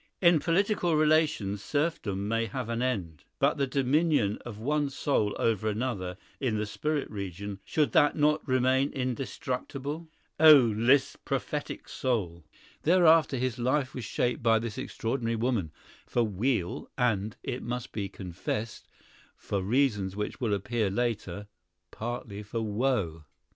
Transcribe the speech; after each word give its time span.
In 0.19 0.39
political 0.39 0.95
relations 0.95 1.61
serfdom 1.63 2.27
may 2.27 2.47
have 2.47 2.69
an 2.69 2.81
end; 2.81 3.23
but 3.37 3.57
the 3.57 3.67
dominion 3.67 4.39
of 4.43 4.57
one 4.57 4.89
soul 4.89 5.35
over 5.37 5.69
another 5.69 6.17
in 6.39 6.57
the 6.57 6.65
spirit 6.65 7.07
region—should 7.11 7.91
that 7.91 8.15
not 8.15 8.41
remain 8.47 8.89
indestructible?"—Oh, 8.93 10.55
Liszt's 10.57 11.17
prophetic 11.17 11.87
soul! 11.87 12.43
Thereafter 12.81 13.37
his 13.37 13.59
life 13.59 13.93
was 13.93 14.03
shaped 14.03 14.41
by 14.41 14.57
this 14.57 14.79
extraordinary 14.79 15.35
woman, 15.35 15.69
for 16.07 16.23
weal 16.23 16.89
and, 16.97 17.35
it 17.43 17.61
must 17.61 17.91
be 17.91 18.09
confessed, 18.09 18.87
for 19.35 19.61
reasons 19.61 20.15
which 20.15 20.41
will 20.41 20.55
appear 20.55 20.89
later, 20.89 21.45
partly 21.91 22.41
for 22.41 22.61
woe. 22.63 23.25